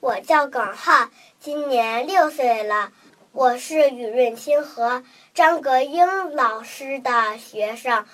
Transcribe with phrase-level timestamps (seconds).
[0.00, 1.08] 我叫耿浩，
[1.40, 2.90] 今年六岁了，
[3.32, 5.02] 我是雨润清和
[5.34, 8.04] 张格英老师的学生。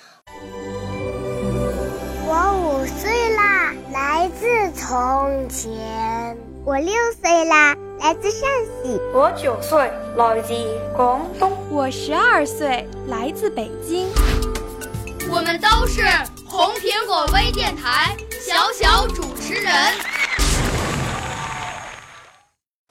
[2.26, 6.38] 我五岁啦，来自从前。
[6.64, 8.48] 我六岁啦，来自陕
[8.82, 8.98] 西。
[9.12, 9.78] 我九岁，
[10.16, 10.54] 来自
[10.96, 11.52] 广东。
[11.70, 14.08] 我十二岁，来自北京。
[15.30, 16.00] 我们都是
[16.46, 20.13] 红苹果微电台小小主持人。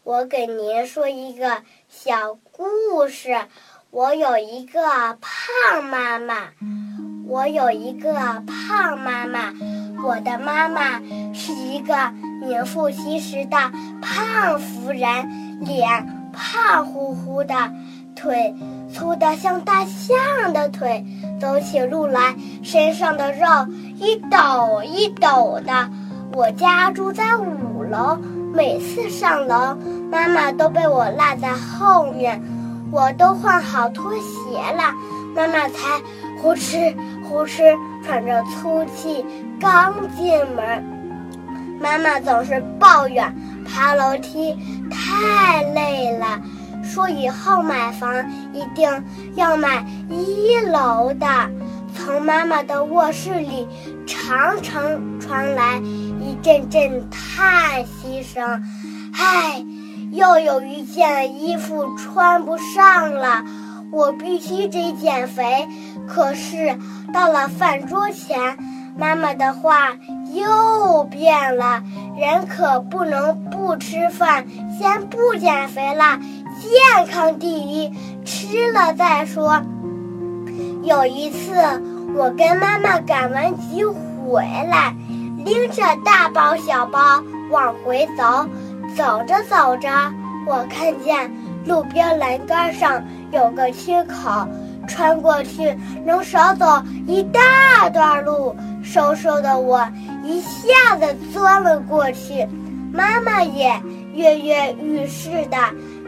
[0.06, 3.38] 我给您说一个小故事。
[3.90, 4.82] 我有一个
[5.22, 6.50] 胖妈妈，
[7.26, 8.14] 我有一个
[8.46, 9.54] 胖妈妈。
[10.04, 11.00] 我的妈妈
[11.34, 13.58] 是一个名副其实的
[14.02, 17.56] 胖妇人，脸胖乎乎的，
[18.14, 18.54] 腿
[18.94, 21.06] 粗的像大象的腿，
[21.40, 23.48] 走起路来身上的肉
[23.96, 25.90] 一抖一抖的。
[26.34, 28.20] 我家住在五楼。
[28.54, 29.76] 每次上楼，
[30.12, 32.40] 妈妈都被我落在后面，
[32.92, 34.94] 我都换好拖鞋了，
[35.36, 36.00] 妈妈才
[36.40, 39.26] 呼哧呼哧喘着粗气
[39.60, 40.84] 刚进门。
[41.82, 44.56] 妈妈总是抱怨爬楼梯
[44.92, 46.40] 太累了，
[46.84, 48.14] 说以后买房
[48.54, 48.88] 一定
[49.34, 51.26] 要买一楼的。
[51.96, 53.68] 从妈妈的卧室里
[54.06, 54.84] 常常
[55.20, 55.82] 传来。
[56.44, 58.62] 阵阵叹息声，
[59.14, 59.66] 唉，
[60.12, 63.46] 又有一件衣服穿不上了，
[63.94, 65.66] 我必须得减肥。
[66.06, 66.78] 可是
[67.14, 68.58] 到了饭桌前，
[68.98, 69.94] 妈妈的话
[70.34, 71.82] 又变了：
[72.18, 74.46] 人可不能不吃饭，
[74.78, 76.20] 先不减肥了，
[76.60, 77.90] 健康第一，
[78.26, 79.62] 吃了再说。
[80.84, 81.56] 有一次，
[82.18, 84.94] 我跟妈妈赶完集回来。
[85.46, 88.48] 拎着大包小包往回走，
[88.96, 89.90] 走着走着，
[90.48, 91.32] 我看见
[91.66, 94.48] 路边栏杆上有个缺口，
[94.88, 96.66] 穿过去能少走
[97.08, 98.56] 一大段路。
[98.84, 99.88] 瘦瘦的我
[100.24, 102.46] 一下子钻了过去，
[102.92, 103.82] 妈妈也
[104.14, 105.58] 跃跃欲试的，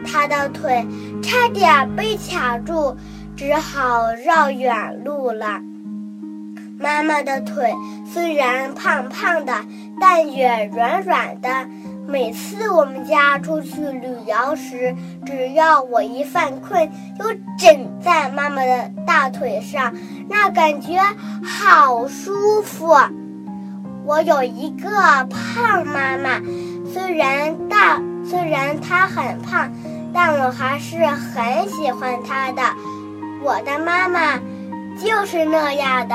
[0.06, 0.86] 她的腿
[1.22, 2.94] 差点被卡住，
[3.34, 5.60] 只好绕远路了。
[6.78, 9.52] 妈妈的腿虽然胖胖的，
[10.00, 11.48] 但也软软的。
[12.06, 14.94] 每次我们家出去旅游时，
[15.24, 16.88] 只要我一犯困，
[17.18, 17.24] 就
[17.58, 19.92] 枕在妈妈的大腿上，
[20.28, 21.00] 那感觉
[21.42, 22.94] 好舒服。
[24.04, 26.40] 我有一个胖妈妈，
[26.92, 29.72] 虽然大，虽然她很胖，
[30.14, 32.62] 但我还是很喜欢她的。
[33.42, 34.38] 我的妈妈
[34.96, 36.14] 就是那样的。